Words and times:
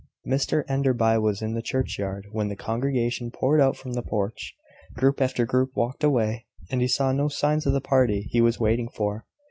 Mr 0.27 0.63
Enderby 0.67 1.15
was 1.19 1.43
in 1.43 1.53
the 1.53 1.61
churchyard 1.61 2.25
when 2.31 2.47
the 2.47 2.55
congregation 2.55 3.29
poured 3.29 3.61
out 3.61 3.77
from 3.77 3.93
the 3.93 4.01
porch. 4.01 4.55
Group 4.95 5.21
after 5.21 5.45
group 5.45 5.69
walked 5.75 6.03
away, 6.03 6.47
and 6.71 6.81
he 6.81 6.87
saw 6.87 7.11
no 7.11 7.27
signs 7.27 7.67
of 7.67 7.73
the 7.73 7.81
party 7.81 8.25
he 8.31 8.41
was 8.41 8.59
waiting 8.59 8.89
for. 8.89 9.27